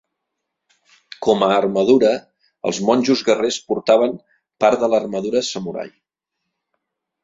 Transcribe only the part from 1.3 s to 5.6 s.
a armadura, els monjos guerrers portaven part de l'armadura